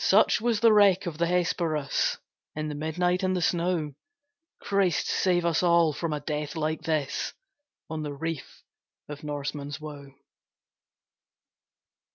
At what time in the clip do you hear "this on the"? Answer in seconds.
6.82-8.12